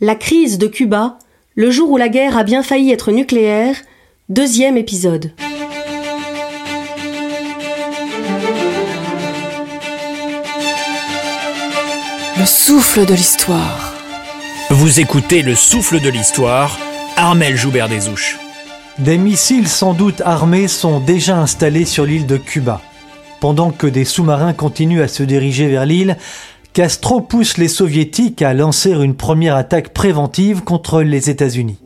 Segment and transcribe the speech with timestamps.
[0.00, 1.18] La crise de Cuba,
[1.56, 3.74] le jour où la guerre a bien failli être nucléaire,
[4.28, 5.32] deuxième épisode.
[12.38, 13.92] Le souffle de l'histoire.
[14.70, 16.78] Vous écoutez Le souffle de l'histoire,
[17.16, 18.38] Armel Joubert des Ouches.
[19.00, 22.80] Des missiles sans doute armés sont déjà installés sur l'île de Cuba.
[23.40, 26.16] Pendant que des sous-marins continuent à se diriger vers l'île,
[26.78, 31.80] Castro pousse les soviétiques à lancer une première attaque préventive contre les États-Unis.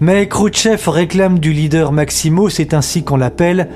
[0.00, 3.70] Mais Khrouchtchev réclame du leader Maximo, c'est ainsi qu'on l'appelle,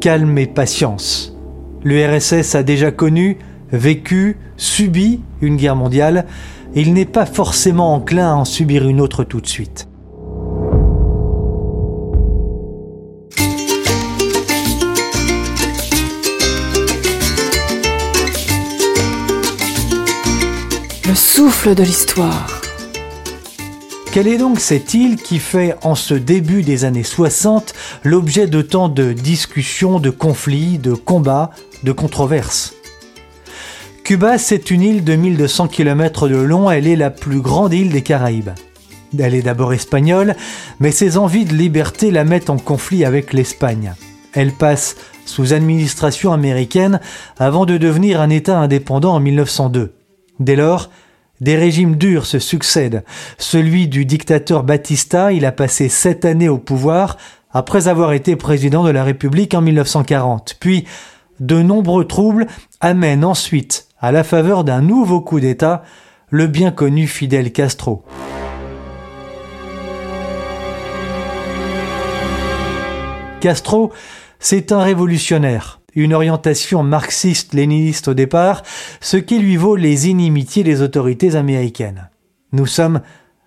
[0.00, 1.36] calme et patience.
[1.84, 3.36] L'URSS a déjà connu,
[3.72, 6.24] vécu, subi une guerre mondiale,
[6.74, 9.88] et il n'est pas forcément enclin à en subir une autre tout de suite.
[21.06, 22.62] Le souffle de l'histoire.
[24.12, 27.72] Quelle est donc cette île qui fait, en ce début des années 60,
[28.04, 31.50] l'objet de tant de discussions, de conflits, de combats,
[31.82, 32.74] de controverses?
[34.12, 37.88] Cuba, c'est une île de 1200 km de long, elle est la plus grande île
[37.88, 38.50] des Caraïbes.
[39.18, 40.36] Elle est d'abord espagnole,
[40.80, 43.94] mais ses envies de liberté la mettent en conflit avec l'Espagne.
[44.34, 47.00] Elle passe sous administration américaine
[47.38, 49.94] avant de devenir un État indépendant en 1902.
[50.40, 50.90] Dès lors,
[51.40, 53.04] des régimes durs se succèdent.
[53.38, 57.16] Celui du dictateur Batista, il a passé sept années au pouvoir
[57.50, 60.56] après avoir été président de la République en 1940.
[60.60, 60.84] Puis,
[61.40, 62.46] de nombreux troubles
[62.82, 65.82] amènent ensuite, à la faveur d'un nouveau coup d'État,
[66.28, 68.04] le bien connu Fidel Castro.
[73.40, 73.92] Castro,
[74.38, 78.62] c'est un révolutionnaire une orientation marxiste-léniniste au départ,
[79.00, 82.08] ce qui lui vaut les inimitiés des autorités américaines.
[82.52, 83.02] Nous sommes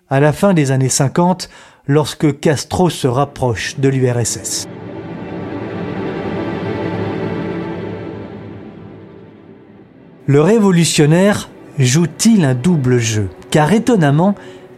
[0.08, 1.48] à la fin des années 50
[1.86, 4.68] lorsque Castro se rapproche de l'URSS.
[10.28, 13.28] Le révolutionnaire joue-t-il un double jeu?
[13.52, 14.34] Car étonnamment,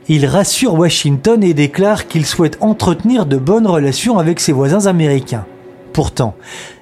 [0.06, 5.46] il rassure Washington et déclare qu'il souhaite entretenir de bonnes relations avec ses voisins américains.
[5.94, 6.34] Pourtant,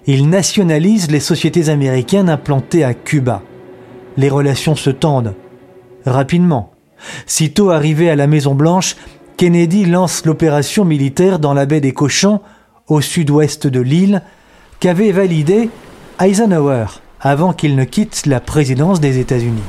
[0.09, 3.43] il nationalise les sociétés américaines implantées à Cuba.
[4.17, 5.35] Les relations se tendent
[6.05, 6.73] rapidement.
[7.27, 8.97] Sitôt arrivé à la Maison Blanche,
[9.37, 12.41] Kennedy lance l'opération militaire dans la baie des Cochons,
[12.89, 14.23] au sud-ouest de l'île,
[14.81, 15.71] qu'avait validé
[16.21, 16.87] Eisenhower
[17.21, 19.63] avant qu'il ne quitte la présidence des États-Unis.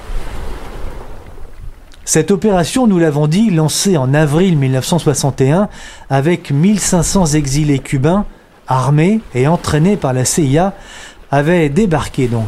[2.06, 5.68] Cette opération, nous l'avons dit, lancée en avril 1961
[6.10, 8.26] avec 1500 exilés cubains,
[8.68, 10.74] armés et entraînés par la CIA,
[11.32, 12.48] avaient débarqué donc.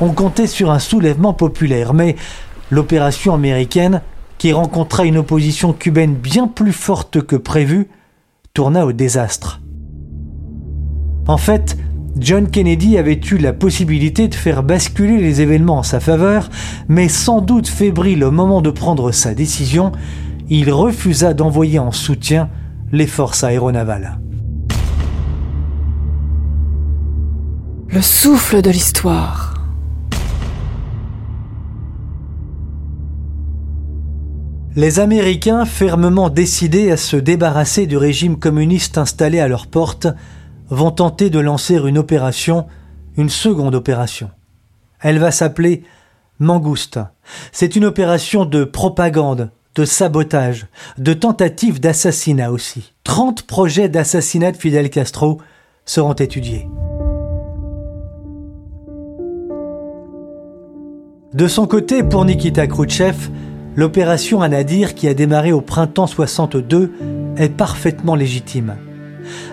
[0.00, 2.16] On comptait sur un soulèvement populaire, mais
[2.70, 4.00] l'opération américaine,
[4.38, 7.88] qui rencontra une opposition cubaine bien plus forte que prévu,
[8.54, 9.60] tourna au désastre.
[11.26, 11.76] En fait,
[12.18, 16.48] John Kennedy avait eu la possibilité de faire basculer les événements en sa faveur,
[16.88, 19.92] mais sans doute fébrile au moment de prendre sa décision,
[20.48, 22.48] il refusa d'envoyer en soutien
[22.90, 24.18] les forces aéronavales.
[27.88, 29.54] Le souffle de l'histoire.
[34.74, 40.06] Les Américains, fermement décidés à se débarrasser du régime communiste installé à leur porte,
[40.70, 42.66] vont tenter de lancer une opération,
[43.16, 44.30] une seconde opération.
[45.00, 45.84] Elle va s'appeler
[46.38, 47.12] Mangousta.
[47.52, 50.66] C'est une opération de propagande, de sabotage,
[50.98, 52.92] de tentative d'assassinat aussi.
[53.04, 55.40] Trente projets d'assassinat de Fidel Castro
[55.84, 56.68] seront étudiés.
[61.34, 63.30] De son côté, pour Nikita Khrouchtchev,
[63.76, 66.94] l'opération Anadir qui a démarré au printemps 62
[67.36, 68.76] est parfaitement légitime.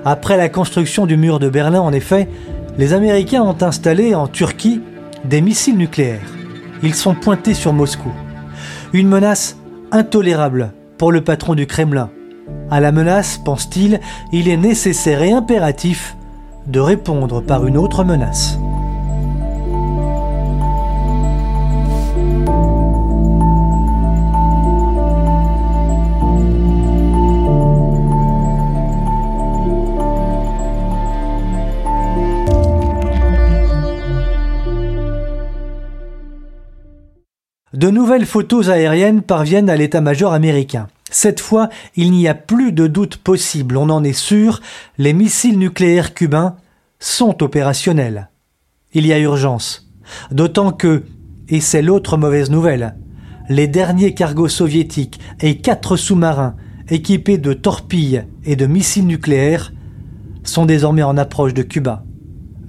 [0.06, 2.28] Après la construction du mur de Berlin, en effet,
[2.78, 4.82] les Américains ont installé en Turquie
[5.26, 6.32] des missiles nucléaires.
[6.82, 8.12] Ils sont pointés sur Moscou.
[8.94, 9.58] Une menace
[9.92, 12.10] intolérable pour le patron du Kremlin.
[12.70, 14.00] À la menace, pense-t-il,
[14.32, 16.16] il est nécessaire et impératif
[16.68, 18.58] de répondre par une autre menace.
[37.84, 40.88] De nouvelles photos aériennes parviennent à l'état-major américain.
[41.12, 44.62] Cette fois, il n'y a plus de doute possible, on en est sûr,
[44.98, 46.56] les missiles nucléaires cubains
[47.02, 48.30] sont opérationnels.
[48.94, 49.92] Il y a urgence.
[50.32, 51.04] D'autant que,
[51.50, 52.96] et c'est l'autre mauvaise nouvelle,
[53.50, 56.56] les derniers cargos soviétiques et quatre sous-marins
[56.88, 59.74] équipés de torpilles et de missiles nucléaires
[60.46, 62.06] sont désormais en approche de Cuba.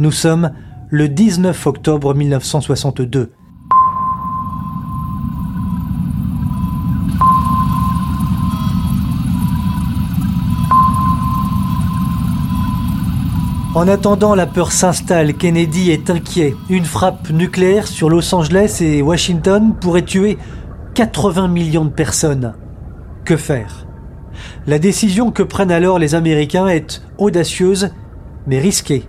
[0.00, 0.50] Nous sommes
[0.90, 3.31] le 19 octobre 1962.
[13.74, 15.34] En attendant, la peur s'installe.
[15.34, 16.54] Kennedy est inquiet.
[16.70, 20.38] Une frappe nucléaire sur Los Angeles et Washington pourrait tuer
[20.94, 22.54] 80 millions de personnes.
[23.24, 23.88] Que faire?
[24.68, 27.90] La décision que prennent alors les Américains est audacieuse,
[28.46, 29.08] mais risquée.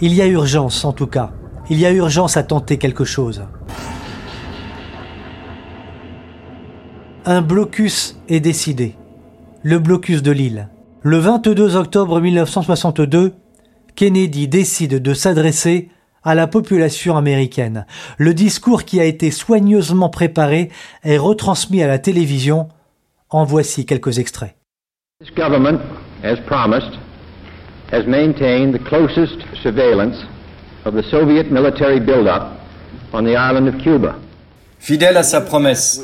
[0.00, 1.32] Il y a urgence, en tout cas.
[1.68, 3.42] Il y a urgence à tenter quelque chose.
[7.26, 8.94] Un blocus est décidé.
[9.64, 10.68] Le blocus de l'île.
[11.02, 13.34] Le 22 octobre 1962,
[13.96, 15.88] Kennedy décide de s'adresser
[16.24, 17.86] à la population américaine.
[18.18, 20.70] Le discours qui a été soigneusement préparé
[21.02, 22.68] est retransmis à la télévision.
[23.30, 24.54] En voici quelques extraits.
[25.20, 25.80] This government,
[26.22, 26.98] as promised,
[27.92, 30.16] has maintained the closest surveillance
[30.84, 32.42] of the Soviet military buildup
[33.12, 34.16] on the island of Cuba.
[34.78, 36.02] Fidèle à sa promesse,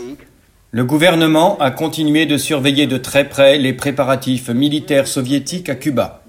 [0.71, 6.20] le gouvernement a continué de surveiller de très près les préparatifs militaires soviétiques à Cuba.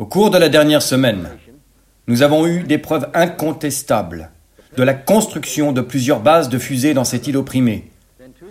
[0.00, 1.28] Au cours de la dernière semaine,
[2.06, 4.30] nous avons eu des preuves incontestables
[4.74, 7.90] de la construction de plusieurs bases de fusées dans cette île opprimée.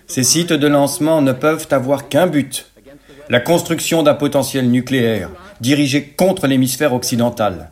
[0.06, 2.72] Ces sites de lancement ne peuvent avoir qu'un but,
[3.30, 7.72] la construction d'un potentiel nucléaire dirigé contre l'hémisphère occidental.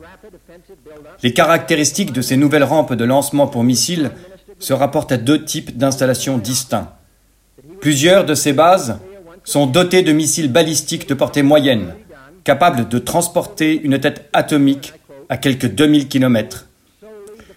[1.21, 4.09] Les caractéristiques de ces nouvelles rampes de lancement pour missiles
[4.57, 6.93] se rapportent à deux types d'installations distincts.
[7.79, 8.97] Plusieurs de ces bases
[9.43, 11.93] sont dotées de missiles balistiques de portée moyenne,
[12.47, 14.93] capable de transporter une tête atomique
[15.27, 16.67] à quelques 2000 km.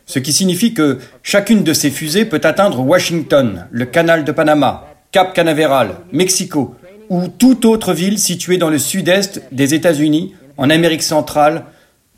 [0.04, 4.88] Ce qui signifie que chacune de ces fusées peut atteindre Washington, le canal de Panama,
[5.12, 6.74] Cap Canaveral, Mexico
[7.08, 11.66] ou toute autre ville située dans le sud-est des États-Unis, en Amérique centrale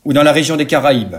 [0.03, 1.17] ou dans la région des Caraïbes.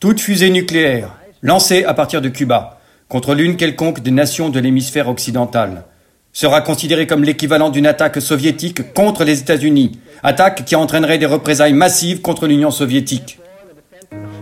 [0.00, 5.08] Toute fusée nucléaire lancée à partir de Cuba contre l'une quelconque des nations de l'hémisphère
[5.08, 5.84] occidental
[6.32, 9.92] sera considérée comme l'équivalent d'une attaque soviétique contre les États-Unis,
[10.22, 13.38] attaque qui entraînerait des représailles massives contre l'Union soviétique.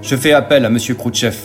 [0.03, 0.79] Je fais appel à M.
[0.79, 1.37] Khrouchtchev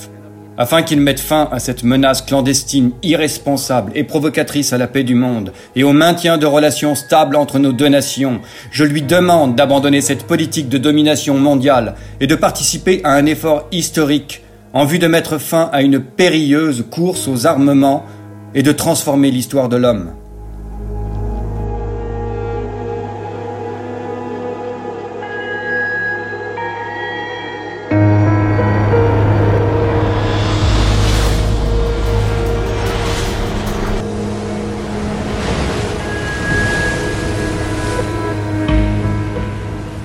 [0.58, 5.16] afin qu'il mette fin à cette menace clandestine, irresponsable et provocatrice à la paix du
[5.16, 8.40] monde et au maintien de relations stables entre nos deux nations.
[8.72, 13.68] Je lui demande d'abandonner cette politique de domination mondiale et de participer à un effort
[13.72, 14.44] historique
[14.74, 18.06] en vue de mettre fin à une périlleuse course aux armements
[18.54, 20.12] et de transformer l'histoire de l'homme.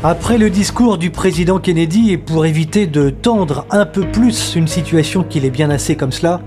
[0.02, 4.66] Après le discours du président Kennedy et pour éviter de tendre un peu plus une
[4.66, 6.40] situation qu'il est bien assez comme cela,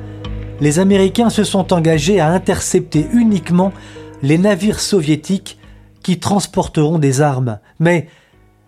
[0.59, 3.71] les Américains se sont engagés à intercepter uniquement
[4.23, 5.59] les navires soviétiques
[6.01, 7.59] qui transporteront des armes.
[7.79, 8.07] Mais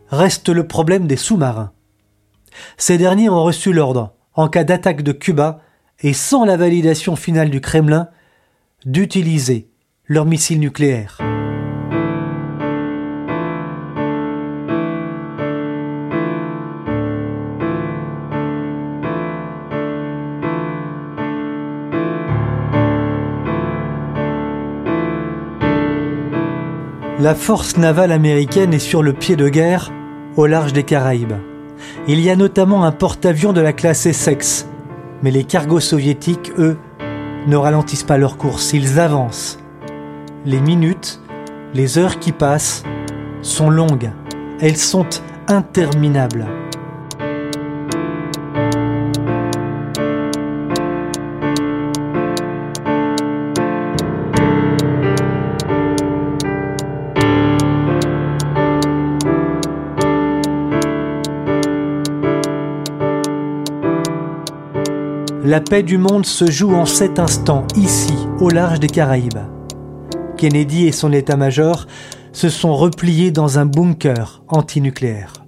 [0.10, 1.72] reste le problème des sous-marins.
[2.78, 5.62] Ces derniers ont reçu l'ordre, en cas d'attaque de Cuba,
[6.02, 8.10] et sans la validation finale du Kremlin,
[8.86, 9.68] d'utiliser
[10.06, 11.18] leurs missiles nucléaires.
[27.26, 29.92] La force navale américaine est sur le pied de guerre
[30.36, 31.34] au large des Caraïbes.
[32.08, 34.68] Il y a notamment un porte-avions de la classe Essex,
[35.24, 36.78] mais les cargos soviétiques, eux,
[37.48, 39.58] ne ralentissent pas leur course, ils avancent.
[40.46, 41.20] Les minutes,
[41.74, 42.84] les heures qui passent
[43.42, 44.12] sont longues,
[44.62, 45.08] elles sont
[45.48, 46.46] interminables.
[65.46, 69.46] La paix du monde se joue en cet instant, ici, au large des Caraïbes.
[70.38, 71.86] Kennedy et son état-major
[72.34, 75.45] se sont repliés dans un bunker antinucléaire.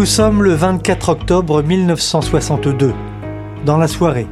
[0.00, 2.94] Nous sommes le 24 octobre 1962.
[3.66, 4.26] Dans la soirée,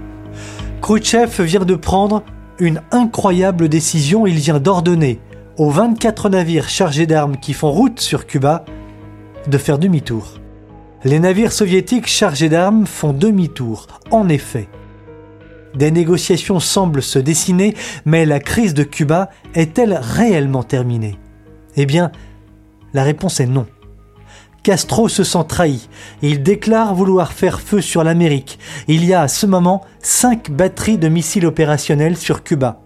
[0.81, 2.23] Khrouchtchev vient de prendre
[2.59, 4.27] une incroyable décision.
[4.27, 5.21] Il vient d'ordonner
[5.59, 8.65] aux 24 navires chargés d'armes qui font route sur Cuba
[9.47, 10.41] de faire demi-tour.
[11.05, 13.89] Les navires soviétiques chargés d'armes font demi-tour.
[14.11, 14.71] En effet,
[15.75, 17.75] des négociations semblent se dessiner,
[18.07, 21.19] mais la crise de Cuba est-elle réellement terminée?
[21.77, 22.11] Eh bien,
[22.95, 23.67] la réponse est non.
[24.63, 25.89] Castro se sent trahi.
[26.23, 28.59] Il déclare vouloir faire feu sur l'Amérique.
[28.87, 32.81] Il y a à ce moment cinq batteries de missiles opérationnels sur Cuba.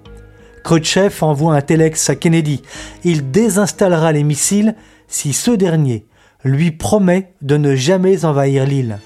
[0.64, 2.62] Khrouchtchev envoie un téléx à Kennedy.
[3.05, 4.76] Il désinstallera les missiles
[5.09, 6.07] si ce dernier
[6.45, 8.99] lui promet de ne jamais envahir l'île.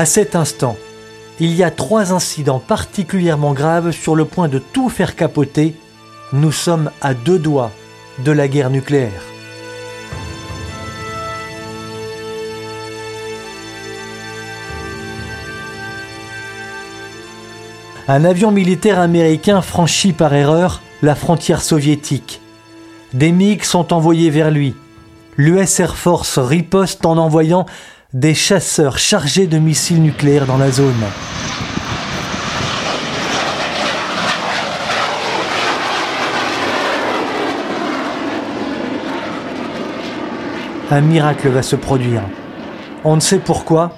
[0.00, 0.78] À cet instant,
[1.40, 5.74] il y a trois incidents particulièrement graves sur le point de tout faire capoter.
[6.32, 7.70] Nous sommes à deux doigts
[8.24, 9.22] de la guerre nucléaire.
[18.08, 22.40] Un avion militaire américain franchit par erreur la frontière soviétique.
[23.12, 24.74] Des MiG sont envoyés vers lui.
[25.36, 27.66] L'US Air Force riposte en envoyant
[28.12, 30.94] des chasseurs chargés de missiles nucléaires dans la zone.
[40.90, 42.22] Un miracle va se produire.
[43.04, 43.96] On ne sait pourquoi,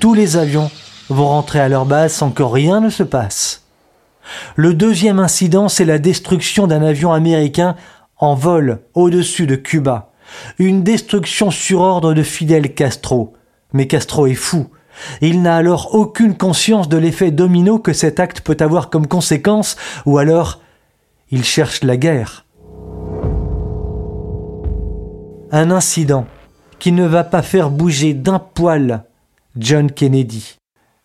[0.00, 0.70] tous les avions
[1.08, 3.62] vont rentrer à leur base sans que rien ne se passe.
[4.56, 7.76] Le deuxième incident, c'est la destruction d'un avion américain
[8.18, 10.10] en vol au-dessus de Cuba.
[10.58, 13.34] Une destruction sur ordre de Fidel Castro.
[13.72, 14.66] Mais Castro est fou.
[15.20, 19.76] Il n'a alors aucune conscience de l'effet domino que cet acte peut avoir comme conséquence,
[20.06, 20.60] ou alors
[21.30, 22.44] il cherche la guerre.
[25.50, 26.26] Un incident
[26.78, 29.04] qui ne va pas faire bouger d'un poil
[29.56, 30.56] John Kennedy.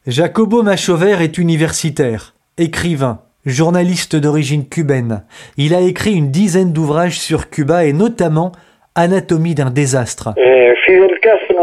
[0.06, 5.24] Jacobo Machover est universitaire, écrivain, journaliste d'origine cubaine.
[5.58, 8.52] Il a écrit une dizaine d'ouvrages sur Cuba et notamment
[8.96, 10.34] Anatomie d'un désastre.
[10.38, 10.74] Euh,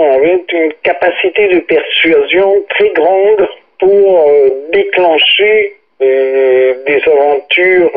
[0.03, 3.49] avait une capacité de persuasion très grande
[3.79, 7.93] pour euh, déclencher euh, des aventures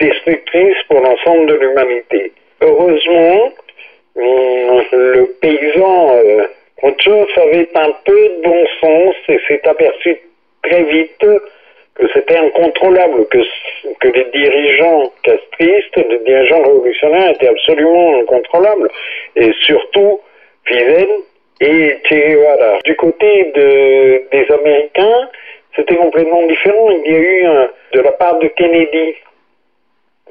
[0.00, 2.32] destructrices pour l'ensemble de l'humanité.
[2.60, 3.52] Heureusement,
[4.16, 6.20] le paysan
[6.78, 10.18] Khrouchtchev avait un peu de bon sens et s'est aperçu
[10.62, 11.24] très vite
[11.94, 13.38] que c'était incontrôlable, que,
[14.00, 18.88] que les dirigeants castristes, les dirigeants révolutionnaires étaient absolument incontrôlables.
[19.36, 20.20] Et surtout,
[20.64, 21.08] Fidel
[21.60, 22.82] et Che.
[22.84, 25.28] Du côté de, des Américains,
[25.76, 26.90] c'était complètement différent.
[27.04, 27.44] Il y a eu
[27.94, 29.14] de la part de Kennedy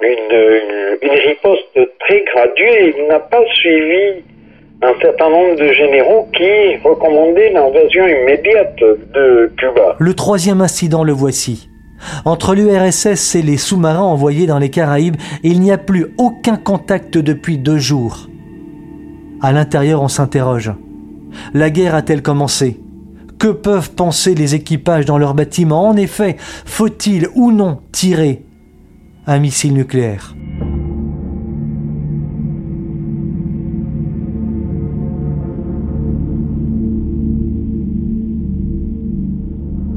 [0.02, 2.96] une, une riposte très graduée.
[2.98, 4.24] Il n'a pas suivi
[4.82, 9.96] un certain nombre de généraux qui recommandaient l'invasion immédiate de Cuba.
[10.00, 11.70] Le troisième incident, le voici.
[12.26, 17.20] Entre l'URSS et les sous-marins envoyés dans les Caraïbes, il n'y a plus aucun contact
[17.20, 18.28] depuis deux jours.
[19.42, 20.72] À l'intérieur, on s'interroge.
[21.54, 22.80] La guerre a-t-elle commencé?
[23.40, 28.46] Que peuvent penser les équipages dans leurs bâtiments En effet, faut-il ou non tirer
[29.26, 30.36] un missile nucléaire?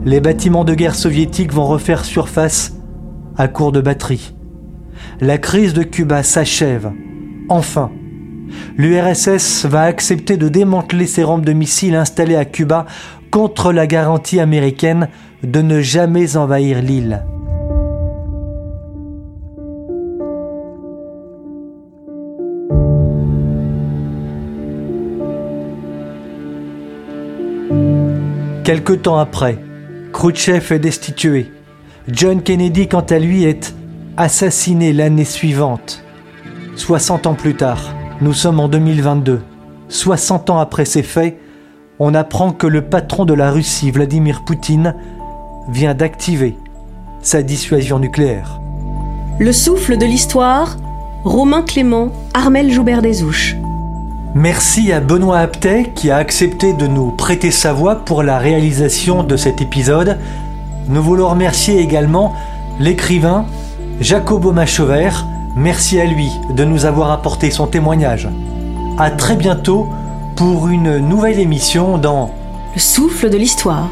[0.06, 2.78] Les bâtiments de guerre soviétiques vont refaire surface
[3.36, 4.34] à court de batterie.
[5.20, 6.92] La crise de Cuba s'achève.
[7.48, 7.90] Enfin,
[8.76, 12.86] l'URSS va accepter de démanteler ses rampes de missiles installées à Cuba
[13.30, 15.08] contre la garantie américaine
[15.42, 17.24] de ne jamais envahir l'île.
[28.64, 29.58] Quelque temps après,
[30.12, 31.52] Khrouchtchev est destitué.
[32.08, 33.74] John Kennedy, quant à lui, est
[34.16, 36.02] assassiné l'année suivante.
[36.76, 39.42] 60 ans plus tard, nous sommes en 2022.
[39.88, 41.38] 60 ans après ces faits,
[41.98, 44.94] on apprend que le patron de la Russie, Vladimir Poutine,
[45.68, 46.56] vient d'activer
[47.22, 48.60] sa dissuasion nucléaire.
[49.38, 50.76] Le souffle de l'histoire,
[51.24, 53.56] Romain Clément, Armel Joubert Desouches.
[54.34, 59.22] Merci à Benoît Aptet qui a accepté de nous prêter sa voix pour la réalisation
[59.22, 60.18] de cet épisode.
[60.88, 62.34] Nous voulons remercier également
[62.78, 63.46] l'écrivain
[64.00, 65.10] Jacobo Machover.
[65.56, 68.28] Merci à lui de nous avoir apporté son témoignage.
[68.98, 69.88] À très bientôt
[70.34, 72.32] pour une nouvelle émission dans
[72.74, 73.88] Le souffle de l'histoire.